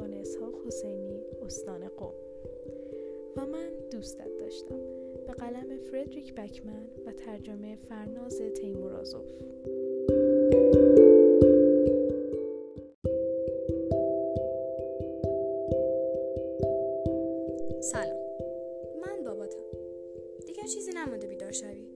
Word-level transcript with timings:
فرزانگان 0.00 0.20
اسحاق 0.20 0.66
حسینی 0.66 1.22
استان 1.46 1.88
قوم 1.88 2.14
و 3.36 3.46
من 3.46 3.70
دوستت 3.90 4.38
داشتم. 4.38 4.80
به 5.26 5.32
قلم 5.32 5.76
فردریک 5.76 6.34
بکمن 6.34 6.86
و 7.06 7.12
ترجمه 7.12 7.76
فرناز 7.76 8.38
تیمورازوف 8.38 9.26
سلام. 17.80 18.18
من 19.02 19.24
باباتم. 19.24 19.58
دیگر 20.46 20.66
چیزی 20.74 20.90
نمانده 20.92 21.26
بیدار 21.26 21.52
شوی. 21.52 21.86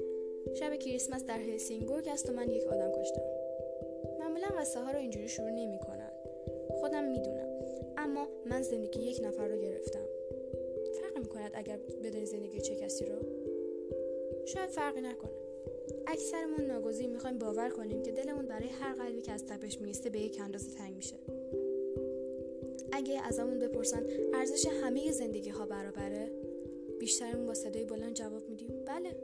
شب 0.55 0.75
کریسمس 0.75 1.25
در 1.25 1.39
هلسینگورگ 1.39 2.09
است 2.09 2.31
و 2.31 2.33
من 2.33 2.51
یک 2.51 2.67
آدم 2.67 2.93
کشتم. 3.01 3.23
معمولا 4.19 4.47
قصه 4.59 4.81
ها 4.81 4.91
رو 4.91 4.99
اینجوری 4.99 5.29
شروع 5.29 5.51
نمی 5.51 5.79
کنن. 5.79 6.13
خودم 6.71 7.05
می‌دونم. 7.05 7.34
من 8.47 8.63
زندگی 8.63 9.01
یک 9.01 9.21
نفر 9.25 9.49
رو 9.49 9.57
گرفتم. 9.57 10.07
فرق 11.01 11.19
می 11.19 11.27
کند 11.27 11.51
اگر 11.55 11.77
بدانی 11.77 12.27
زندگی 12.27 12.61
چه 12.61 12.75
کسی 12.75 13.05
رو؟ 13.05 13.17
شاید 14.47 14.71
فرقی 14.71 15.01
نکنه. 15.01 15.31
اکثرمون 16.07 16.61
ناگزیر 16.61 17.09
می‌خوایم 17.09 17.39
باور 17.39 17.71
کنیم 17.71 18.03
که 18.03 18.13
دلمون 18.13 18.47
برای 18.47 18.69
هر 18.69 18.95
قلبی 18.95 19.21
که 19.21 19.33
از 19.33 19.47
تپش 19.47 19.81
میسته 19.81 20.11
به 20.11 20.21
یک 20.21 20.41
اندازه 20.41 20.71
تنگ 20.79 20.97
میشه. 20.97 21.17
اگه 22.93 23.21
ازمون 23.27 23.59
بپرسن 23.59 24.07
ارزش 24.35 24.67
همه 24.67 25.13
زندگی 25.13 25.51
ها 25.51 25.67
برابره 25.67 26.31
بیشترمون 27.01 27.47
با 27.47 27.55
صدای 27.55 27.85
بلند 27.85 28.15
جواب 28.15 28.49
میدیم. 28.49 28.85
بله. 28.87 29.17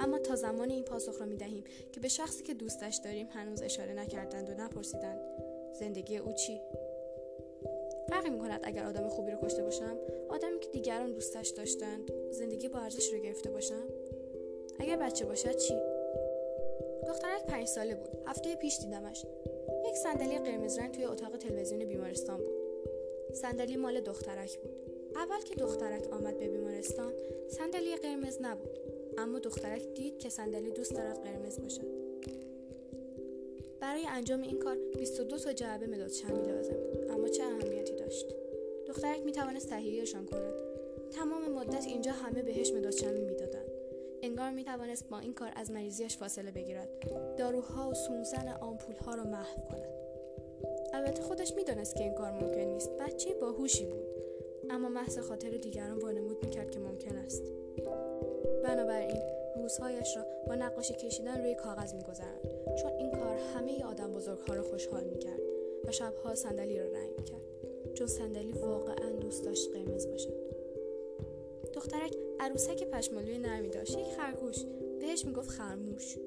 اما 0.00 0.18
تا 0.18 0.36
زمانی 0.36 0.74
این 0.74 0.84
پاسخ 0.84 1.20
را 1.20 1.26
می‌دهیم 1.26 1.64
که 1.92 2.00
به 2.00 2.08
شخصی 2.08 2.42
که 2.42 2.54
دوستش 2.54 3.00
داریم 3.04 3.26
هنوز 3.30 3.62
اشاره 3.62 3.92
نکردند 3.94 4.50
و 4.50 4.52
نپرسیدند 4.52 5.20
زندگی 5.80 6.16
او 6.16 6.32
چی؟ 6.32 6.60
فرقی 8.14 8.30
می‌کند 8.30 8.60
اگر 8.62 8.84
آدم 8.84 9.08
خوبی 9.08 9.30
رو 9.32 9.38
کشته 9.42 9.62
باشم؟ 9.62 9.96
آدمی 10.28 10.58
که 10.58 10.68
دیگران 10.68 11.12
دوستش 11.12 11.48
داشتند 11.48 12.12
زندگی 12.30 12.68
با 12.68 12.78
ارزش 12.78 13.12
رو 13.12 13.18
گرفته 13.18 13.50
باشم 13.50 13.82
اگر 14.78 14.96
بچه 14.96 15.24
باشد 15.24 15.56
چی؟ 15.56 15.74
دخترک 17.08 17.46
پنج 17.46 17.66
ساله 17.66 17.94
بود. 17.94 18.08
هفته 18.26 18.56
پیش 18.56 18.78
دیدمش. 18.78 19.26
یک 19.88 19.96
صندلی 19.96 20.38
قرمز 20.38 20.78
رنگ 20.78 20.94
توی 20.94 21.04
اتاق 21.04 21.36
تلویزیون 21.36 21.84
بیمارستان 21.84 22.36
بود. 22.36 22.54
صندلی 23.32 23.76
مال 23.76 24.00
دخترک 24.00 24.58
بود. 24.58 24.72
اول 25.16 25.40
که 25.40 25.54
دخترک 25.54 26.12
آمد 26.12 26.38
به 26.38 26.48
بیمارستان 26.48 27.12
صندلی 27.48 27.96
قرمز 27.96 28.38
نبود. 28.40 28.78
اما 29.18 29.38
دخترک 29.38 29.94
دید 29.94 30.18
که 30.18 30.28
صندلی 30.28 30.70
دوست 30.70 30.94
دارد 30.94 31.22
قرمز 31.22 31.60
باشد. 31.60 32.04
برای 33.80 34.06
انجام 34.08 34.42
این 34.42 34.58
کار 34.58 34.76
22 34.98 35.38
تا 35.38 35.52
جعبه 35.52 35.86
مداد 35.86 36.10
شمی 36.10 36.42
لازم 36.52 36.74
بود 36.74 37.03
دخترک 39.04 39.24
می 39.24 39.32
توانست 39.32 39.70
تهیهشان 39.70 40.26
کند. 40.26 40.52
تمام 41.10 41.52
مدت 41.52 41.86
اینجا 41.86 42.12
همه 42.12 42.42
بهش 42.42 42.72
مداد 42.72 42.92
شمی 42.92 43.20
می‌دادند. 43.20 43.70
انگار 44.22 44.50
می 44.50 44.64
توانست 44.64 45.08
با 45.08 45.18
این 45.18 45.34
کار 45.34 45.52
از 45.56 45.70
مریضیش 45.70 46.16
فاصله 46.16 46.50
بگیرد. 46.50 46.88
داروها 47.38 47.90
و 47.90 47.94
سونزن 47.94 48.48
آمپولها 48.60 49.14
را 49.14 49.24
محو 49.24 49.60
کند. 49.70 49.88
البته 50.92 51.22
خودش 51.22 51.54
می‌دانست 51.54 51.96
که 51.96 52.04
این 52.04 52.14
کار 52.14 52.30
ممکن 52.30 52.60
نیست. 52.60 52.90
بچه 52.90 53.34
باهوشی 53.34 53.86
بود. 53.86 54.06
اما 54.70 54.88
محض 54.88 55.18
خاطر 55.18 55.50
دیگران 55.50 55.98
وانمود 55.98 56.44
می‌کرد 56.44 56.70
که 56.70 56.80
ممکن 56.80 57.16
است. 57.16 57.42
بنابراین 58.64 59.22
روزهایش 59.56 60.16
را 60.16 60.24
با 60.46 60.54
نقاشی 60.54 60.94
کشیدن 60.94 61.42
روی 61.42 61.54
کاغذ 61.54 61.94
میگذراند. 61.94 62.48
چون 62.82 62.92
این 62.92 63.10
کار 63.10 63.36
همه 63.36 63.84
آدم 63.84 64.12
بزرگها 64.12 64.54
را 64.54 64.62
خوشحال 64.62 65.04
می‌کرد 65.04 65.40
و 65.84 65.92
شبها 65.92 66.34
صندلی 66.34 66.78
را 66.78 66.84
رنگ 66.84 67.10
می‌کرد. 67.18 67.53
چون 67.94 68.06
صندلی 68.06 68.52
واقعا 68.52 69.10
دوست 69.10 69.44
داشت 69.44 69.70
قرمز 69.72 70.06
باشد 70.06 70.44
دخترک 71.74 72.16
عروسک 72.40 72.84
پشمالوی 72.84 73.38
نرمی 73.38 73.68
داشت 73.68 73.98
یک 73.98 74.06
خرگوش. 74.06 74.56
بهش 75.00 75.24
می‌گفت 75.24 75.50
خرموش. 75.50 76.18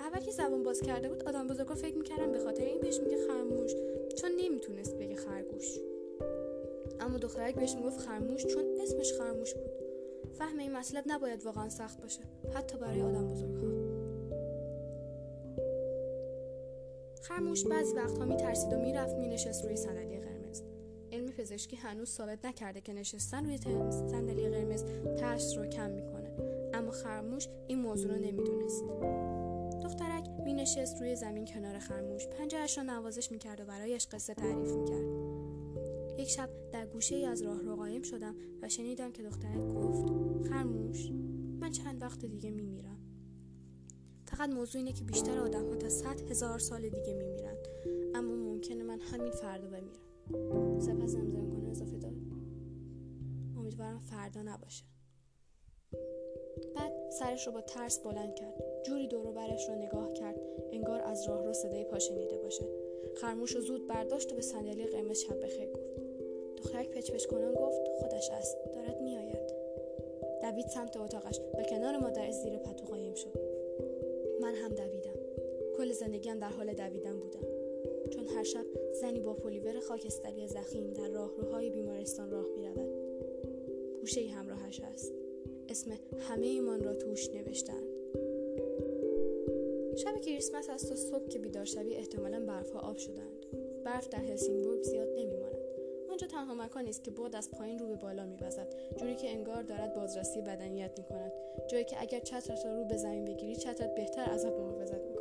اول 0.00 0.20
که 0.20 0.30
زبان 0.30 0.62
باز 0.62 0.80
کرده 0.80 1.08
بود 1.08 1.22
آدم 1.28 1.46
بزرگا 1.46 1.74
فکر 1.74 1.96
می‌کردن 1.96 2.32
به 2.32 2.38
خاطر 2.38 2.64
این 2.64 2.80
بهش 2.80 3.00
میگه 3.00 3.16
خرموش 3.26 3.74
چون 4.16 4.30
نمی‌تونست 4.36 4.96
بگه 4.96 5.14
خرگوش. 5.14 5.78
اما 7.00 7.18
دخترک 7.18 7.54
بهش 7.54 7.74
می‌گفت 7.74 8.00
خرموش 8.00 8.46
چون 8.46 8.64
اسمش 8.80 9.12
خرموش 9.12 9.54
بود. 9.54 9.70
فهم 10.38 10.58
این 10.58 10.72
مطلب 10.72 11.04
نباید 11.06 11.44
واقعا 11.44 11.68
سخت 11.68 12.00
باشه 12.00 12.20
حتی 12.54 12.78
برای 12.78 13.02
آدم 13.02 13.28
بزرگها 13.32 13.74
خرموش 17.22 17.64
بعضی 17.64 17.94
وقتها 17.94 18.24
میترسید 18.24 18.72
و 18.72 18.76
می‌رفت 18.76 19.14
مینشست 19.14 19.64
روی 19.64 19.76
صندلی 19.76 20.23
پزشکی 21.44 21.76
هنوز 21.76 22.08
ثابت 22.08 22.44
نکرده 22.44 22.80
که 22.80 22.92
نشستن 22.92 23.44
روی 23.44 23.58
صندلی 23.90 24.48
قرمز 24.48 24.84
ترس 25.18 25.58
رو 25.58 25.66
کم 25.66 25.90
می‌کنه 25.90 26.30
اما 26.74 26.90
خرموش 26.90 27.48
این 27.66 27.78
موضوع 27.78 28.12
رو 28.12 28.18
نمی‌دونست 28.18 28.84
دخترک 29.82 30.28
می 30.44 30.54
نشست 30.54 31.00
روی 31.00 31.16
زمین 31.16 31.44
کنار 31.44 31.78
خرموش 31.78 32.26
پنجهش 32.26 32.78
را 32.78 32.84
نوازش 32.84 33.32
می 33.32 33.38
کرد 33.38 33.60
و 33.60 33.64
برایش 33.64 34.06
قصه 34.06 34.34
تعریف 34.34 34.72
می 34.72 34.84
کرد. 34.84 35.04
یک 36.18 36.28
شب 36.28 36.50
در 36.72 36.86
گوشه 36.86 37.16
ای 37.16 37.26
از 37.26 37.42
راه 37.42 37.62
رو 37.62 37.76
قایم 37.76 38.02
شدم 38.02 38.34
و 38.62 38.68
شنیدم 38.68 39.12
که 39.12 39.22
دخترک 39.22 39.66
گفت 39.74 40.08
خرموش 40.48 41.10
من 41.60 41.70
چند 41.70 42.02
وقت 42.02 42.24
دیگه 42.24 42.50
می 42.50 42.66
میرم. 42.66 42.98
فقط 44.26 44.50
موضوع 44.50 44.78
اینه 44.78 44.92
که 44.92 45.04
بیشتر 45.04 45.38
آدم 45.38 45.68
ها 45.68 45.76
تا 45.76 45.88
صد 45.88 46.30
هزار 46.30 46.58
سال 46.58 46.88
دیگه 46.88 47.14
می 47.14 47.26
میرن. 47.26 47.56
اما 48.14 48.34
ممکنه 48.34 48.82
من 48.82 49.00
همین 49.00 49.30
فردا 49.30 49.68
بمیرم 49.68 50.63
سپس 50.84 51.10
زمزمه 51.10 51.50
کنه 51.50 51.70
اضافه 51.70 51.98
داد 51.98 52.12
امیدوارم 53.58 54.00
فردا 54.00 54.42
نباشه. 54.42 54.84
بعد 56.76 56.92
سرش 57.10 57.46
رو 57.46 57.52
با 57.52 57.60
ترس 57.60 57.98
بلند 57.98 58.34
کرد. 58.34 58.54
جوری 58.86 59.08
دور 59.08 59.32
برش 59.32 59.68
رو 59.68 59.74
نگاه 59.74 60.12
کرد. 60.12 60.40
انگار 60.72 61.00
از 61.00 61.28
راه 61.28 61.44
رو 61.44 61.52
صدای 61.52 61.84
پا 61.84 61.98
شنیده 61.98 62.38
باشه. 62.38 62.64
خرموش 63.16 63.54
رو 63.54 63.60
زود 63.60 63.88
برداشت 63.88 64.32
و 64.32 64.36
به 64.36 64.42
صندلی 64.42 64.86
قرمز 64.86 65.18
شب 65.18 65.40
بخیر 65.40 65.70
گفت. 65.72 65.94
دخترک 66.56 66.90
پچ 66.90 67.10
پچ 67.10 67.26
کنان 67.26 67.54
گفت 67.54 67.88
خودش 68.00 68.30
است. 68.30 68.56
دارد 68.74 69.00
میآید. 69.00 69.52
دوید 70.42 70.68
سمت 70.68 70.96
اتاقش 70.96 71.40
و 71.58 71.62
کنار 71.62 71.96
مادرش 71.96 72.34
زیر 72.34 72.58
پتو 72.58 72.86
قایم 72.86 73.14
شد. 73.14 73.38
من 74.40 74.54
هم 74.54 74.68
دویدم. 74.68 75.18
کل 75.76 75.92
زندگیم 75.92 76.38
در 76.38 76.50
حال 76.50 76.72
دویدن 76.72 77.20
بودم. 77.20 77.63
چون 78.10 78.26
هر 78.26 78.42
شب 78.42 78.66
زنی 79.00 79.20
با 79.20 79.34
پلیور 79.34 79.80
خاکستری 79.80 80.48
زخیم 80.48 80.90
در 80.90 81.08
راهروهای 81.08 81.70
بیمارستان 81.70 82.30
راه 82.30 82.46
می‌رود. 82.56 82.88
گوشه 84.00 84.20
همراهش 84.20 84.80
است. 84.80 85.12
اسم 85.68 85.90
همه 86.18 86.46
ایمان 86.46 86.82
را 86.82 86.94
توش 86.94 87.30
نوشتند 87.30 87.88
شب 89.96 90.20
کریسمس 90.20 90.70
است 90.70 90.88
تا 90.88 90.94
صبح 90.94 91.28
که 91.28 91.38
بیدار 91.38 91.64
شوی 91.64 91.94
احتمالا 91.94 92.46
برفها 92.46 92.80
آب 92.80 92.96
شدند 92.96 93.46
برف 93.84 94.08
در 94.08 94.18
هلسینگورگ 94.18 94.82
زیاد 94.82 95.08
نمیماند. 95.08 95.58
آنجا 96.10 96.26
تنها 96.26 96.54
مکانی 96.54 96.90
است 96.90 97.04
که 97.04 97.10
باد 97.10 97.36
از 97.36 97.50
پایین 97.50 97.78
رو 97.78 97.86
به 97.86 97.96
بالا 97.96 98.26
میوزد 98.26 98.74
جوری 98.96 99.14
که 99.14 99.30
انگار 99.30 99.62
دارد 99.62 99.94
بازرسی 99.94 100.40
بدنیت 100.40 100.98
می‌کند. 100.98 101.32
جایی 101.70 101.84
که 101.84 101.96
اگر 102.00 102.20
چترت 102.20 102.66
را 102.66 102.74
رو 102.74 102.84
به 102.84 102.96
زمین 102.96 103.24
بگیری 103.24 103.56
چترت 103.56 103.94
بهتر 103.94 104.30
ازت 104.30 104.52
محافظت 104.52 105.13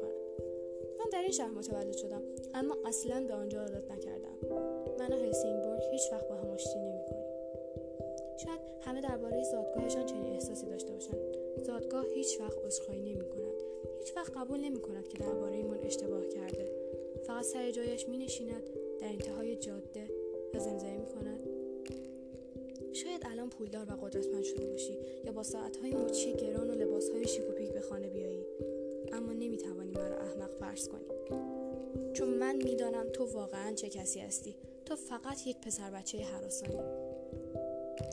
شهر 1.33 1.49
متولد 1.49 1.93
شدم 1.97 2.21
اما 2.53 2.77
اصلا 2.85 3.25
به 3.27 3.33
آنجا 3.33 3.61
عادت 3.61 3.91
نکردم. 3.91 4.37
من 4.99 5.13
و 5.13 5.15
هلسینگورگ 5.15 5.81
هیچ 5.91 6.01
وقت 6.11 6.27
با 6.27 6.35
هم 6.35 6.49
آشتی 6.49 6.79
نمی‌کنیم. 6.79 7.23
شاید 8.37 8.59
همه 8.81 9.01
درباره 9.01 9.43
زادگاهشان 9.43 10.05
چنین 10.05 10.33
احساسی 10.33 10.65
داشته 10.65 10.93
باشند. 10.93 11.17
زادگاه 11.63 12.05
هیچ 12.15 12.39
وقت 12.39 12.65
عذرخواهی 12.65 13.01
نمی 13.01 13.29
کند 13.29 13.63
هیچ 13.99 14.17
وقت 14.17 14.37
قبول 14.37 14.59
نمی 14.59 14.79
کند 14.79 15.07
که 15.07 15.17
درباره 15.17 15.63
من 15.63 15.79
اشتباه 15.83 16.25
کرده. 16.25 16.69
فقط 17.23 17.43
سر 17.43 17.71
جایش 17.71 18.09
می 18.09 18.17
نشیند 18.17 18.69
در 19.01 19.07
انتهای 19.07 19.55
جاده 19.55 20.07
و 20.53 20.59
زمزمه 20.59 20.97
می 20.97 21.05
کند 21.05 21.39
شاید 22.93 23.21
الان 23.25 23.49
پولدار 23.49 23.85
و 23.89 24.05
قدرتمند 24.05 24.43
شده 24.43 24.65
باشی 24.65 24.97
یا 25.25 25.31
با 25.31 25.43
ساعتهای 25.43 25.91
مچی 25.91 26.33
گران 26.33 26.69
و 26.69 26.73
لباسهای 26.73 27.27
شیک 27.27 27.49
و 27.49 27.51
پیک 27.51 27.71
به 27.71 27.81
خانه 27.81 28.09
بیایی. 28.09 28.45
اما 29.13 29.33
نمی 29.33 29.57
توانی 29.57 29.91
مرا 29.91 30.17
احمق 30.17 30.53
فرض 30.59 30.87
کنی. 30.87 31.12
چون 32.13 32.29
من 32.29 32.55
می‌دانم 32.55 33.09
تو 33.09 33.25
واقعا 33.25 33.73
چه 33.73 33.89
کسی 33.89 34.19
هستی. 34.19 34.55
تو 34.85 34.95
فقط 34.95 35.47
یک 35.47 35.57
پسر 35.61 35.91
بچه 35.91 36.17
حراسانی. 36.17 36.79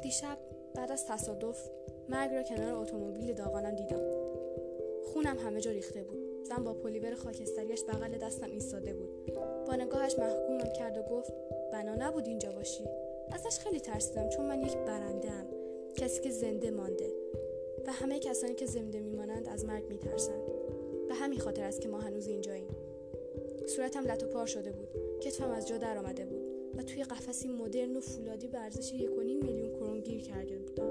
دیشب 0.03 0.39
بعد 0.75 0.93
از 0.93 1.07
تصادف 1.07 1.71
مرگ 2.09 2.35
را 2.35 2.43
کنار 2.43 2.75
اتومبیل 2.75 3.33
داغانم 3.33 3.77
دیدم. 3.77 4.01
خونم 5.05 5.39
همه 5.39 5.61
جا 5.61 5.71
ریخته 5.71 6.03
بود. 6.03 6.45
زن 6.45 6.65
با 6.65 6.75
پلیور 6.75 7.15
خاکستریش 7.15 7.85
بغل 7.85 8.19
دستم 8.19 8.51
ایستاده 8.51 8.95
بود. 8.95 9.35
با 9.67 9.75
نگاهش 9.77 10.19
محکومم 10.19 10.73
کرد 10.73 10.99
و 10.99 11.03
گفت 11.03 11.33
بنا 11.73 11.95
نبود 11.95 12.27
اینجا 12.27 12.53
باشی. 12.53 12.85
ازش 13.33 13.59
خیلی 13.59 13.81
ترسیدم 13.81 14.29
چون 14.29 14.47
من 14.47 14.63
یک 14.63 14.77
برنده 14.77 15.31
ام 15.31 15.47
کسی 15.97 16.21
که 16.21 16.31
زنده 16.31 16.71
مانده. 16.71 17.13
و 17.87 17.93
همه 17.93 18.19
کسانی 18.19 18.55
که 18.55 18.67
زنده 18.67 19.01
میمانند 19.01 19.49
از 19.49 19.65
مرگ 19.65 19.85
میترسند. 19.89 20.43
به 21.09 21.15
همین 21.15 21.39
خاطر 21.39 21.65
است 21.65 21.81
که 21.81 21.89
ما 21.89 21.99
هنوز 21.99 22.27
اینجاییم. 22.27 22.69
صورتم 23.67 24.07
لط 24.07 24.23
و 24.23 24.27
پار 24.27 24.47
شده 24.47 24.73
بود. 24.73 24.89
کتفم 25.21 25.51
از 25.51 25.69
جا 25.69 25.79
درآمده 25.79 26.25
بود 26.25 26.45
و 26.79 26.83
توی 26.83 27.05
قفسی 27.05 27.49
مدرن 27.49 27.97
و 27.97 28.01
فولادی 28.01 28.49
به 28.49 28.59
ارزش 28.59 28.93
یک 28.93 29.11
میلیون 29.11 29.71
کرون 29.71 30.01
گیر 30.01 30.23
کرده 30.23 30.59
بودم. 30.59 30.91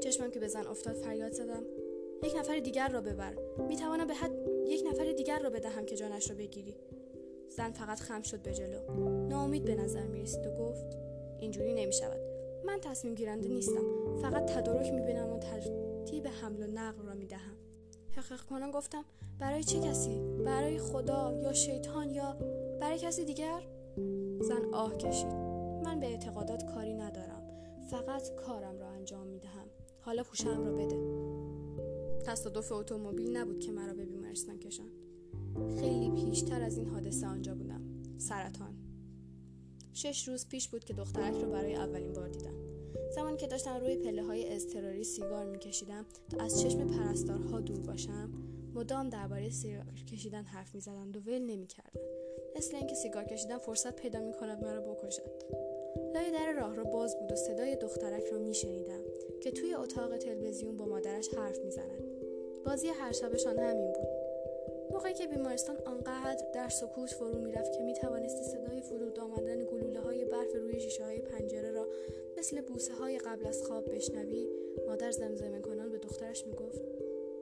چشمم 0.00 0.30
که 0.30 0.40
به 0.40 0.48
زن 0.48 0.66
افتاد 0.66 0.94
فریاد 0.94 1.32
زدم. 1.32 1.62
یک 2.22 2.36
نفر 2.36 2.58
دیگر 2.58 2.88
را 2.88 3.00
ببر. 3.00 3.34
می‌توانم 3.68 4.06
به 4.06 4.14
حد 4.14 4.32
یک 4.66 4.84
نفر 4.86 5.12
دیگر 5.12 5.38
را 5.38 5.50
بدهم 5.50 5.84
که 5.84 5.96
جانش 5.96 6.30
را 6.30 6.36
بگیری. 6.36 6.74
زن 7.48 7.72
فقط 7.72 8.00
خم 8.00 8.22
شد 8.22 8.42
به 8.42 8.52
جلو. 8.52 8.78
ناامید 9.28 9.64
به 9.64 9.74
نظر 9.74 10.06
می 10.06 10.22
رسید 10.22 10.46
و 10.46 10.50
گفت 10.50 10.96
اینجوری 11.40 11.74
نمی 11.74 11.92
شود 11.92 12.20
من 12.64 12.80
تصمیم 12.80 13.14
گیرنده 13.14 13.48
نیستم. 13.48 13.84
فقط 14.22 14.50
تدارک 14.50 14.92
می 14.92 15.00
بینم 15.00 15.32
و 15.32 15.38
ترتیب 15.38 16.26
حمل 16.26 16.62
و 16.62 16.66
نقل 16.66 17.06
را 17.06 17.14
می 17.14 17.26
دهم 17.26 17.51
حقیق 18.16 18.40
کنم 18.40 18.70
گفتم 18.70 19.04
برای 19.38 19.64
چه 19.64 19.80
کسی؟ 19.80 20.20
برای 20.44 20.78
خدا 20.78 21.40
یا 21.42 21.52
شیطان 21.52 22.10
یا 22.10 22.36
برای 22.80 22.98
کسی 22.98 23.24
دیگر؟ 23.24 23.62
زن 24.40 24.64
آه 24.72 24.96
کشید. 24.96 25.32
من 25.84 26.00
به 26.00 26.06
اعتقادات 26.06 26.74
کاری 26.74 26.94
ندارم. 26.94 27.42
فقط 27.90 28.34
کارم 28.34 28.78
را 28.78 28.88
انجام 28.88 29.26
می 29.26 29.38
دهم 29.38 29.66
حالا 30.00 30.22
پوشم 30.22 30.64
را 30.64 30.72
بده. 30.72 30.96
تصادف 32.26 32.72
اتومبیل 32.72 33.36
نبود 33.36 33.60
که 33.60 33.72
مرا 33.72 33.94
به 33.94 34.04
بیمارستان 34.04 34.58
کشاند 34.58 34.92
خیلی 35.80 36.10
پیشتر 36.10 36.62
از 36.62 36.76
این 36.76 36.88
حادثه 36.88 37.26
آنجا 37.26 37.54
بودم. 37.54 37.80
سرطان. 38.18 38.74
شش 39.92 40.28
روز 40.28 40.48
پیش 40.48 40.68
بود 40.68 40.84
که 40.84 40.94
دخترک 40.94 41.34
رو 41.34 41.50
برای 41.50 41.74
اولین 41.74 42.12
بار 42.12 42.28
دیدم. 42.28 42.61
زمانی 43.14 43.36
که 43.36 43.46
داشتم 43.46 43.80
روی 43.80 43.96
پله 43.96 44.22
های 44.22 44.54
اضطراری 44.54 45.04
سیگار 45.04 45.44
میکشیدم 45.44 46.06
تا 46.30 46.44
از 46.44 46.62
چشم 46.62 46.86
پرستارها 46.86 47.60
دور 47.60 47.80
باشم 47.80 48.30
مدام 48.74 49.08
درباره 49.08 49.50
سیگار 49.50 49.84
کشیدن 50.12 50.42
حرف 50.42 50.74
می‌زدند 50.74 51.16
و 51.16 51.20
ول 51.20 51.38
نمی‌کردند 51.38 52.04
مثل 52.56 52.76
اینکه 52.76 52.94
سیگار 52.94 53.24
کشیدن 53.24 53.58
فرصت 53.58 53.96
پیدا 53.96 54.20
می‌کند 54.20 54.64
مرا 54.64 54.80
بکشد. 54.80 55.42
لای 56.14 56.30
در 56.30 56.52
راه 56.52 56.74
را 56.74 56.84
باز 56.84 57.18
بود 57.18 57.32
و 57.32 57.36
صدای 57.36 57.76
دخترک 57.76 58.24
را 58.24 58.38
میشنیدم 58.38 59.00
که 59.42 59.50
توی 59.50 59.74
اتاق 59.74 60.16
تلویزیون 60.16 60.76
با 60.76 60.86
مادرش 60.86 61.28
حرف 61.28 61.58
می‌زند. 61.58 62.02
بازی 62.66 62.88
هر 62.88 63.12
شبشان 63.12 63.58
همین 63.58 63.92
بود. 63.92 64.21
موقعی 65.02 65.14
که 65.14 65.26
بیمارستان 65.26 65.76
آنقدر 65.86 66.46
در 66.54 66.68
سکوت 66.68 67.10
فرو 67.10 67.38
می‌رفت 67.38 67.72
که 67.72 67.80
می‌توانستی 67.80 68.44
صدای 68.44 68.82
فرود 68.82 69.18
آمدن 69.18 69.64
گلوله 69.64 70.00
های 70.00 70.24
برف 70.24 70.54
روی 70.54 70.80
شیشه 70.80 71.04
های 71.04 71.18
پنجره 71.18 71.70
را 71.70 71.88
مثل 72.38 72.60
بوسه 72.60 72.94
های 72.94 73.18
قبل 73.18 73.46
از 73.46 73.62
خواب 73.62 73.94
بشنوی 73.94 74.48
مادر 74.86 75.10
زمزمه 75.10 75.60
کنان 75.60 75.90
به 75.90 75.98
دخترش 75.98 76.46
می‌گفت 76.46 76.82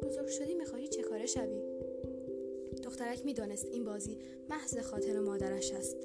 بزرگ 0.02 0.26
شدی 0.26 0.54
می‌خواهی 0.54 0.88
چه 0.88 1.02
کاره 1.02 1.26
شوی؟ 1.26 1.62
دخترک 2.84 3.24
می‌دانست 3.24 3.66
این 3.66 3.84
بازی 3.84 4.18
محض 4.50 4.78
خاطر 4.78 5.20
مادرش 5.20 5.72
است 5.72 5.96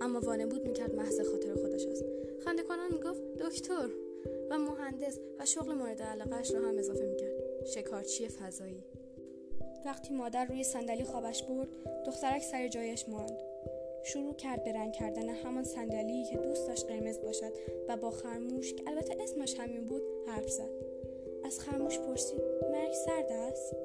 اما 0.00 0.20
وانمود 0.20 0.66
می‌کرد 0.66 0.94
محض 0.94 1.20
خاطر 1.20 1.54
خودش 1.54 1.86
است. 1.86 2.04
خنده 2.44 2.62
کنان 2.62 2.92
می‌گفت 2.92 3.22
دکتر! 3.22 3.88
و 4.50 4.58
مهندس 4.58 5.18
و 5.38 5.44
شغل 5.44 5.74
مورد 5.74 6.02
علاقهش 6.02 6.54
را 6.54 6.60
هم 6.60 6.78
اضافه 6.78 7.06
می‌کرد. 7.06 7.66
شکارچی 7.66 8.28
فضایی؟ 8.28 8.84
وقتی 9.84 10.14
مادر 10.14 10.44
روی 10.44 10.64
صندلی 10.64 11.04
خوابش 11.04 11.42
برد 11.42 11.68
دخترک 12.06 12.42
سر 12.42 12.68
جایش 12.68 13.08
ماند. 13.08 13.42
شروع 14.02 14.34
کرد 14.34 14.64
به 14.64 14.72
رنگ 14.72 14.92
کردن 14.92 15.28
همان 15.28 15.64
صندلی 15.64 16.24
که 16.24 16.36
دوست 16.36 16.68
داشت 16.68 16.86
قرمز 16.86 17.20
باشد 17.20 17.52
و 17.88 17.96
با 17.96 18.10
خرموش 18.10 18.74
که 18.74 18.82
البته 18.86 19.22
اسمش 19.22 19.54
همین 19.60 19.84
بود 19.84 20.02
حرف 20.26 20.48
زد. 20.48 20.70
از 21.44 21.60
خرموش 21.60 21.98
پرسید 21.98 22.40
مرگ 22.72 22.92
سرد 22.92 23.32
است؟ 23.32 23.76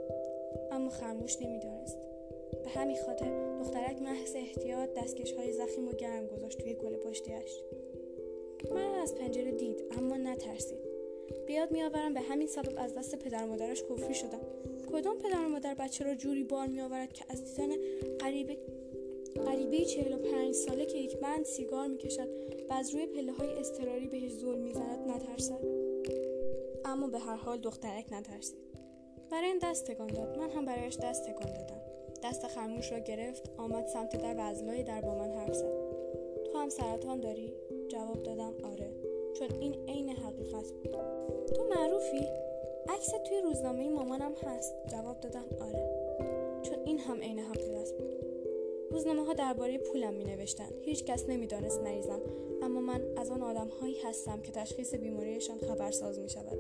اما 0.72 0.90
خرموش 0.90 1.42
نمی‌دانست. 1.42 1.98
به 2.64 2.70
همین 2.70 2.98
خاطر 3.06 3.58
دخترک 3.60 4.02
محض 4.02 4.36
احتیاط 4.36 4.90
دستکش 4.98 5.32
های 5.32 5.52
زخیم 5.52 5.88
و 5.88 5.92
گرم 5.92 6.28
گذاشت 6.28 6.58
توی 6.58 6.74
گل 6.74 6.96
پشتیش 6.96 7.64
من 8.72 8.96
از 9.02 9.16
پنجره 9.16 9.52
دید. 9.52 9.83
بیاد 11.54 11.72
میآورم 11.72 12.14
به 12.14 12.22
همین 12.22 12.48
سبب 12.48 12.74
از 12.78 12.94
دست 12.94 13.16
پدر 13.16 13.46
مادرش 13.46 13.84
کفری 13.84 14.14
شدم. 14.14 14.40
کدام 14.92 15.18
پدر 15.18 15.46
و 15.46 15.50
مادر 15.50 15.74
بچه 15.74 16.06
را 16.06 16.16
جوری 16.16 16.44
بار 16.44 16.68
میآورد 16.68 17.14
که 17.14 17.26
از 17.30 17.44
دیدن 17.44 17.76
غریبه 18.20 18.58
غریبه 19.46 19.86
چهل 19.86 20.14
و 20.14 20.18
پنج 20.18 20.56
ساله 20.56 20.86
که 20.86 20.98
یک 20.98 21.18
بند 21.18 21.46
سیگار 21.46 21.88
می‌کشد 21.88 22.30
و 22.70 22.74
از 22.74 22.94
روی 22.94 23.06
پله 23.06 23.32
های 23.32 23.60
اضطراری 23.60 24.08
بهش 24.08 24.32
ظلم 24.32 24.60
می‌زند 24.60 25.12
نترسد؟ 25.12 25.60
اما 26.86 27.08
به 27.08 27.20
هر 27.20 27.36
حال 27.36 27.58
دخترک 27.58 28.06
نترسید. 28.12 28.58
برای 29.32 29.48
این 29.48 29.60
دست 29.64 29.92
تکان 29.92 30.08
داد. 30.08 30.38
من 30.38 30.50
هم 30.50 30.66
برایش 30.66 30.98
دست 30.98 31.30
تکان 31.30 31.54
دادم. 31.54 31.82
دست 32.24 32.48
خرموش 32.48 32.92
را 32.92 33.00
گرفت 33.00 33.52
آمد 33.58 33.88
سمت 33.88 34.22
در 34.22 34.36
و 34.36 34.42
از 34.42 34.64
لای 34.64 34.84
در 34.84 35.02
با 35.02 35.16
من 35.16 35.32
حرف 35.32 35.54
زد. 35.54 35.74
تو 36.46 36.58
هم 36.58 36.70
سرطان 36.70 37.20
داری؟ 37.20 37.54
جواب 37.90 38.24
دادم 38.24 38.54
آره. 38.64 39.03
چون 39.34 39.48
این 39.60 39.76
عین 39.88 40.10
حقیقت 40.10 40.72
بود. 40.72 40.92
تو 41.56 41.64
معروفی؟ 41.76 42.28
عکس 42.90 43.10
توی 43.26 43.42
روزنامه 43.42 43.90
مامانم 43.90 44.34
هست. 44.46 44.76
جواب 44.88 45.20
دادم 45.20 45.46
آره. 45.62 45.90
چون 46.62 46.76
این 46.86 47.00
هم 47.00 47.22
عین 47.22 47.40
حقیقت 47.40 47.92
بود. 47.92 48.14
روزنامه 48.92 49.26
ها 49.26 49.34
درباره 49.34 49.78
پولم 49.78 50.14
می 50.14 50.24
نوشتن 50.24 50.70
هیچ 50.82 51.04
کس 51.04 51.30
نمی 51.30 51.48
دانست 51.48 51.82
مریضم. 51.82 52.20
اما 52.62 52.80
من 52.80 53.02
از 53.18 53.30
آن 53.30 53.42
آدم 53.42 53.68
هایی 53.82 53.96
هستم 54.04 54.42
که 54.42 54.52
تشخیص 54.52 54.96
بیماریشان 54.96 55.58
خبرساز 55.58 56.20
می 56.20 56.30
شود 56.30 56.58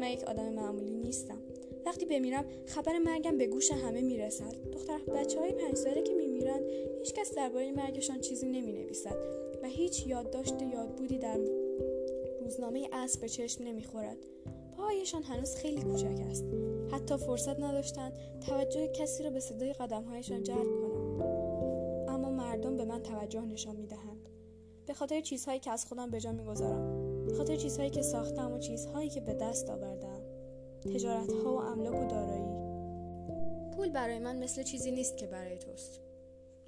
من 0.00 0.10
یک 0.10 0.24
آدم 0.24 0.52
معمولی 0.52 0.94
نیستم. 0.94 1.38
وقتی 1.86 2.06
بمیرم 2.06 2.44
خبر 2.66 2.98
مرگم 2.98 3.38
به 3.38 3.46
گوش 3.46 3.72
همه 3.72 4.00
می 4.00 4.18
رسد 4.18 4.54
دختر 4.72 4.98
بچه 4.98 5.40
های 5.40 5.52
پنج 5.52 5.76
ساله 5.76 6.02
که 6.02 6.14
می 6.14 6.26
میرند 6.26 6.62
هیچ 6.98 7.14
کس 7.14 7.34
درباره 7.34 7.72
مرگشان 7.72 8.20
چیزی 8.20 8.46
نمی 8.46 8.72
نویسد 8.72 9.16
و 9.62 9.66
هیچ 9.66 10.06
یادداشت 10.06 10.62
یادبودی 10.62 11.18
در 11.18 11.38
روزنامه 12.46 12.88
اصل 12.92 13.20
به 13.20 13.28
چشم 13.28 13.64
نمی‌خورد. 13.64 14.16
پاهایشان 14.76 15.22
هنوز 15.22 15.54
خیلی 15.54 15.82
کوچک 15.82 16.20
است. 16.30 16.44
حتی 16.92 17.16
فرصت 17.16 17.60
نداشتند 17.60 18.12
توجه 18.40 18.88
کسی 18.88 19.24
را 19.24 19.30
به 19.30 19.40
صدای 19.40 19.72
قدمهایشان 19.72 20.42
جلب 20.42 20.80
کنند. 20.80 21.22
اما 22.08 22.30
مردم 22.30 22.76
به 22.76 22.84
من 22.84 23.02
توجه 23.02 23.40
نشان 23.40 23.76
می‌دهند. 23.76 24.28
به 24.86 24.94
خاطر 24.94 25.20
چیزهایی 25.20 25.60
که 25.60 25.70
از 25.70 25.86
خودم 25.86 26.10
به 26.10 26.20
جا 26.20 26.32
می‌گذارم. 26.32 27.24
به 27.24 27.34
خاطر 27.34 27.56
چیزهایی 27.56 27.90
که 27.90 28.02
ساختم 28.02 28.52
و 28.52 28.58
چیزهایی 28.58 29.08
که 29.08 29.20
به 29.20 29.34
دست 29.34 29.70
آوردم. 29.70 30.20
تجارت 30.94 31.32
ها 31.32 31.54
و 31.54 31.58
املاک 31.58 31.94
و 31.94 32.06
دارایی. 32.06 32.56
پول 33.76 33.90
برای 33.90 34.18
من 34.18 34.38
مثل 34.38 34.62
چیزی 34.62 34.90
نیست 34.90 35.16
که 35.16 35.26
برای 35.26 35.58
توست. 35.58 36.00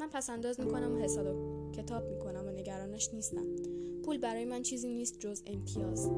من 0.01 0.09
پس 0.13 0.31
انداز 0.31 0.61
می‌کنم 0.61 0.95
و 0.95 0.99
حساب 0.99 1.27
کتاب 1.73 2.05
می‌کنم 2.05 2.47
و 2.47 2.51
نگرانش 2.51 3.15
نیستم. 3.15 3.47
پول 4.09 4.19
برای 4.19 4.45
من 4.45 4.63
چیزی 4.63 4.89
نیست 4.89 5.21
جز 5.21 5.43
امتیاز. 5.47 6.11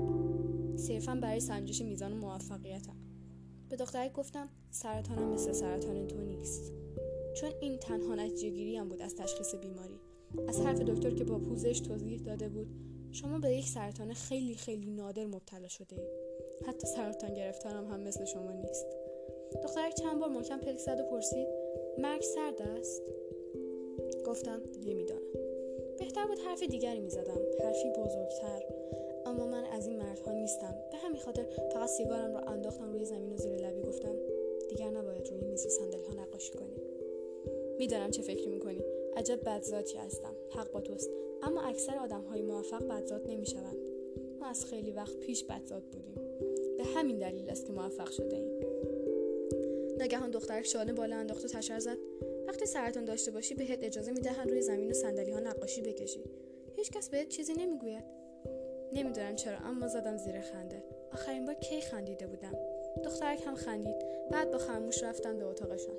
صرفا 0.76 1.14
برای 1.22 1.40
سنجش 1.40 1.82
میزان 1.82 2.12
موفقیتم. 2.12 2.96
به 3.68 3.76
دخترک 3.76 4.12
گفتم 4.12 4.48
سرطانم 4.70 5.32
مثل 5.32 5.52
سرطان 5.52 6.06
تو 6.06 6.20
نیست. 6.20 6.72
چون 7.34 7.50
این 7.60 7.78
تنها 7.78 8.14
نتیجه 8.14 8.80
هم 8.80 8.88
بود 8.88 9.02
از 9.02 9.16
تشخیص 9.16 9.54
بیماری. 9.54 10.00
از 10.48 10.60
حرف 10.60 10.80
دکتر 10.80 11.10
که 11.10 11.24
با 11.24 11.38
پوزش 11.38 11.80
توضیح 11.80 12.20
داده 12.20 12.48
بود 12.48 12.68
شما 13.12 13.38
به 13.38 13.50
یک 13.50 13.68
سرطان 13.68 14.12
خیلی 14.12 14.54
خیلی 14.54 14.90
نادر 14.90 15.26
مبتلا 15.26 15.68
شده 15.68 15.96
ای. 15.96 16.08
حتی 16.66 16.86
سرطان 16.86 17.34
گرفتنم 17.34 17.92
هم 17.92 18.00
مثل 18.00 18.24
شما 18.24 18.52
نیست. 18.52 18.86
دخترک 19.62 19.94
چند 19.94 20.20
بار 20.20 20.28
محکم 20.28 20.60
پلک 20.60 20.78
زد 20.78 21.00
و 21.00 21.10
پرسید 21.10 21.48
مرگ 21.98 22.22
سرد 22.22 22.62
است؟ 22.62 23.02
گفتم 24.26 24.60
نمی‌دانم. 24.86 25.39
بهتر 26.00 26.26
بود 26.26 26.38
حرف 26.38 26.62
دیگری 26.62 27.00
می‌زدم 27.00 27.40
حرفی 27.64 27.90
بزرگتر. 27.90 28.62
اما 29.26 29.46
من 29.46 29.64
از 29.64 29.86
این 29.86 29.98
مردها 29.98 30.32
نیستم. 30.32 30.74
به 30.92 30.98
همین 30.98 31.20
خاطر 31.20 31.46
فقط 31.72 31.88
سیگارم 31.88 32.32
را 32.32 32.40
انداختم 32.40 32.92
روی 32.92 33.04
زمین 33.04 33.32
و 33.32 33.36
زیر 33.36 33.56
لبی 33.56 33.82
گفتم 33.82 34.14
دیگر 34.68 34.90
نباید 34.90 35.28
روی 35.28 35.40
میز 35.40 35.66
و 35.66 35.68
صندلی 35.68 36.04
ها 36.04 36.22
نقاشی 36.22 36.52
کنی. 36.52 36.76
می‌دانم 37.78 38.10
چه 38.10 38.22
فکری 38.22 38.46
می‌کنی. 38.46 38.82
عجب 39.16 39.44
بدذاتی 39.44 39.98
هستم. 39.98 40.34
حق 40.50 40.72
با 40.72 40.80
توست. 40.80 41.10
اما 41.42 41.62
اکثر 41.62 41.96
آدم 41.96 42.22
های 42.22 42.42
موفق 42.42 42.88
بدذات 42.88 43.26
نمی‌شوند. 43.26 43.76
ما 44.40 44.46
از 44.46 44.64
خیلی 44.64 44.90
وقت 44.90 45.16
پیش 45.16 45.44
بدذات 45.44 45.82
بودیم. 45.82 46.14
به 46.76 46.84
همین 46.84 47.18
دلیل 47.18 47.50
است 47.50 47.66
که 47.66 47.72
موفق 47.72 48.10
شده 48.10 48.36
ایم. 48.36 48.50
ناگهان 49.98 50.30
دخترک 50.30 50.66
شانه 50.66 50.92
بالا 50.92 51.16
انداخت 51.16 51.44
و 51.44 51.48
تشر 51.48 51.78
زد. 51.78 51.96
وقتی 52.50 52.66
سرطان 52.66 53.04
داشته 53.04 53.30
باشی 53.30 53.54
بهت 53.54 53.84
اجازه 53.84 54.12
می‌دهند 54.12 54.50
روی 54.50 54.62
زمین 54.62 54.90
و 54.90 54.94
صندلی 54.94 55.30
ها 55.30 55.40
نقاشی 55.40 55.82
بکشی. 55.82 56.24
هیچکس 56.76 57.08
بهت 57.08 57.28
چیزی 57.28 57.52
نمی‌گوید. 57.52 58.04
نمی‌دونم 58.92 59.36
چرا 59.36 59.58
اما 59.58 59.88
زدم 59.88 60.16
زیر 60.16 60.40
خنده. 60.40 60.82
آخرین 61.12 61.44
بار 61.44 61.54
کی 61.54 61.80
خندیده 61.80 62.26
بودم؟ 62.26 62.52
دخترک 63.04 63.42
هم 63.46 63.54
خندید. 63.54 63.96
بعد 64.30 64.50
با 64.50 64.58
خرموش 64.58 65.02
رفتن 65.02 65.38
به 65.38 65.44
اتاقشان. 65.44 65.96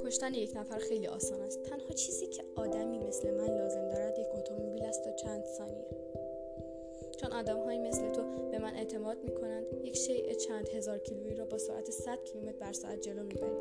کشتن 0.00 0.34
یک 0.34 0.56
نفر 0.56 0.78
خیلی 0.78 1.06
آسان 1.06 1.40
است. 1.40 1.62
تنها 1.62 1.88
چیزی 1.88 2.26
که 2.26 2.44
آدمی 2.56 2.98
مثل 2.98 3.30
من 3.30 3.58
لازم 3.58 3.88
دارد 3.88 4.18
یک 4.18 4.26
اتومبیل 4.34 4.82
است 4.82 5.04
تا 5.04 5.12
چند 5.12 5.44
ثانیه. 5.44 5.86
چون 7.20 7.32
آدمهایی 7.32 7.78
مثل 7.78 8.10
تو 8.10 8.22
به 8.50 8.58
من 8.58 8.74
اعتماد 8.74 9.24
می‌کنند 9.24 9.66
یک 9.84 9.96
شیء 9.96 10.34
چند 10.34 10.68
هزار 10.68 10.98
کیلویی 10.98 11.34
را 11.34 11.44
با 11.44 11.58
سرعت 11.58 11.90
100 11.90 12.24
کیلومتر 12.24 12.58
بر 12.58 12.72
ساعت 12.72 13.00
جلو 13.00 13.22
می‌بری 13.22 13.56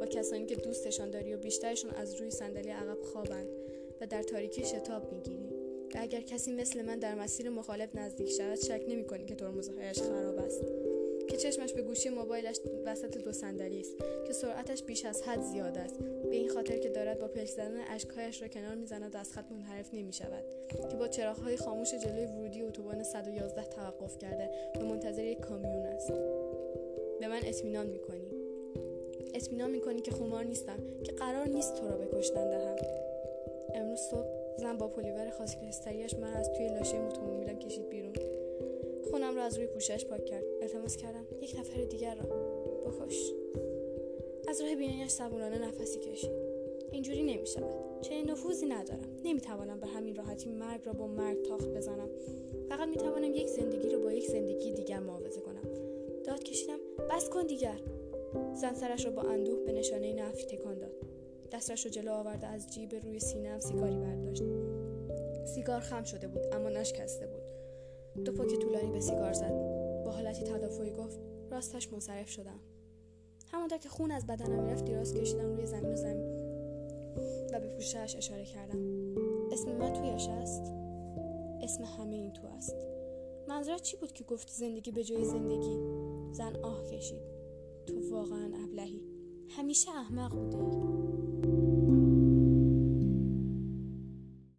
با 0.00 0.06
کسانی 0.06 0.46
که 0.46 0.56
دوستشان 0.56 1.10
داری 1.10 1.34
و 1.34 1.38
بیشترشون 1.38 1.90
از 1.90 2.14
روی 2.14 2.30
صندلی 2.30 2.70
عقب 2.70 3.02
خوابند 3.02 3.48
و 4.00 4.06
در 4.06 4.22
تاریکی 4.22 4.64
شتاب 4.64 5.12
می‌گیری 5.12 5.48
و 5.94 5.98
اگر 5.98 6.20
کسی 6.20 6.52
مثل 6.52 6.82
من 6.82 6.98
در 6.98 7.14
مسیر 7.14 7.50
مخالف 7.50 7.94
نزدیک 7.94 8.30
شود 8.30 8.58
شک 8.58 8.82
نمی‌کنی 8.88 9.24
که 9.24 9.34
ترمزهایش 9.34 10.02
خراب 10.02 10.38
است. 10.38 10.64
که 11.30 11.36
چشمش 11.36 11.72
به 11.72 11.82
گوشی 11.82 12.08
موبایلش 12.08 12.60
وسط 12.84 13.18
دو 13.18 13.32
صندلی 13.32 13.80
است 13.80 13.94
که 14.26 14.32
سرعتش 14.32 14.82
بیش 14.82 15.04
از 15.04 15.22
حد 15.22 15.42
زیاد 15.42 15.78
است. 15.78 15.98
به 16.30 16.36
این 16.36 16.48
خاطر 16.48 16.78
که 16.78 16.88
دارد 16.88 17.18
با 17.18 17.28
پلک 17.28 17.48
زدن 17.48 17.80
اشکهایش 17.88 18.42
را 18.42 18.48
کنار 18.48 18.74
می‌زند 18.74 19.14
و 19.14 19.18
از 19.18 19.32
خط 19.32 19.52
منحرف 19.52 19.94
نمی 19.94 20.12
شود 20.12 20.44
که 20.90 20.96
با 20.96 21.08
چراغهای 21.08 21.56
خاموش 21.56 21.94
جلوی 21.94 22.26
ورودی 22.26 22.62
اتوبان 22.62 23.02
111 23.02 23.64
توقف 23.64 24.18
کرده 24.18 24.50
و 24.80 24.84
منتظر 24.84 25.24
یک 25.24 25.40
کامیون 25.40 25.86
است. 25.86 26.12
به 27.20 27.28
من 27.28 27.40
اطمینان 27.44 27.86
می‌کنی. 27.86 28.30
اطمینان 29.34 29.70
می‌کنی 29.70 30.00
که 30.00 30.10
خمار 30.10 30.44
نیستم 30.44 30.78
که 31.04 31.12
قرار 31.12 31.48
نیست 31.48 31.74
تو 31.74 31.88
را 31.88 31.96
به 31.96 32.08
کشتن 32.12 32.50
دهم. 32.50 32.76
امروز 33.74 33.98
صبح 33.98 34.26
زن 34.58 34.78
با 34.78 34.88
پلیور 34.88 35.30
خاکستریاش 35.30 36.14
من 36.14 36.34
از 36.34 36.52
توی 36.52 36.68
لاشه 36.68 36.96
اتومبیلم 36.96 37.58
کشید 37.58 37.88
بیرون. 37.88 38.12
خونم 39.10 39.36
را 39.36 39.42
از 39.42 39.56
روی 39.56 39.66
پوشش 39.66 40.04
پاک 40.04 40.24
کرد. 40.24 40.44
التماس 40.62 40.96
کردم. 40.96 41.26
یک 41.40 41.56
نفر 41.58 41.84
دیگر 41.84 42.14
را. 42.14 42.24
بکش. 42.86 43.32
از 44.48 44.60
راه 44.60 44.74
بینایش 44.74 45.10
صبورانه 45.10 45.68
نفسی 45.68 46.00
کشید. 46.00 46.30
اینجوری 46.90 47.22
نمی 47.22 47.46
شود 47.46 48.00
چنین 48.00 48.30
نفوذی 48.30 48.66
ندارم. 48.66 49.08
نمی‌توانم 49.24 49.80
به 49.80 49.86
همین 49.86 50.14
راحتی 50.14 50.48
مرگ 50.48 50.80
را 50.86 50.92
با 50.92 51.06
مرگ 51.06 51.42
تاخت 51.42 51.68
بزنم. 51.68 52.08
فقط 52.68 52.88
می‌توانم 52.88 53.34
یک 53.34 53.48
زندگی 53.48 53.88
را 53.88 53.98
با 53.98 54.12
یک 54.12 54.26
زندگی 54.26 54.72
دیگر 54.72 54.98
معاوضه 54.98 55.40
کنم. 55.40 55.62
داد 56.24 56.42
کشیدم. 56.42 56.78
بس 57.10 57.28
کن 57.28 57.46
دیگر. 57.46 57.80
زن 58.54 58.74
سرش 58.74 59.04
را 59.06 59.10
با 59.10 59.22
اندوه 59.22 59.64
به 59.64 59.72
نشانه 59.72 60.12
نفی 60.12 60.42
تکان 60.42 60.78
داد. 60.78 60.92
دستش 61.52 61.84
را 61.86 61.90
جلو 61.90 62.12
آورده 62.12 62.46
از 62.46 62.74
جیب 62.74 62.94
روی 62.94 63.18
سینه 63.18 63.60
سیگاری 63.60 63.96
برداشت. 63.96 64.42
سیگار 65.44 65.80
خم 65.80 66.02
شده 66.04 66.28
بود 66.28 66.42
اما 66.52 66.68
نشکسته 66.68 67.26
بود. 67.26 67.39
دو 68.24 68.32
پاک 68.32 68.54
طولانی 68.54 68.90
به 68.90 69.00
سیگار 69.00 69.32
زد. 69.32 69.52
با 70.04 70.10
حالتی 70.10 70.42
تدافعی 70.42 70.90
گفت 70.90 71.20
راستش 71.50 71.92
منصرف 71.92 72.28
شدم. 72.28 72.60
همانطور 73.52 73.78
که 73.78 73.88
خون 73.88 74.10
از 74.10 74.26
بدنم 74.26 74.62
می‌رفت 74.62 74.84
دراز 74.84 75.14
کشیدم 75.14 75.56
روی 75.56 75.66
زمین 75.66 75.94
و 75.94 75.96
و 77.52 77.60
به 77.60 77.68
پوشش 77.74 78.16
اشاره 78.16 78.44
کردم. 78.44 78.78
اسم 79.52 79.72
من 79.72 79.92
تویش 79.92 80.28
است؟ 80.28 80.72
اسم 81.62 81.84
همه 81.84 82.16
این 82.16 82.32
تو 82.32 82.46
است. 82.46 82.76
منظورت 83.48 83.82
چی 83.82 83.96
بود 83.96 84.12
که 84.12 84.24
گفتی 84.24 84.52
زندگی 84.54 84.90
به 84.90 85.04
جای 85.04 85.24
زندگی؟ 85.24 85.78
زن 86.32 86.56
آه 86.62 86.84
کشید. 86.84 87.22
تو 87.86 88.10
واقعا 88.10 88.50
ابلهی. 88.64 89.02
همیشه 89.48 89.90
احمق 89.90 90.34
بوده 90.34 90.56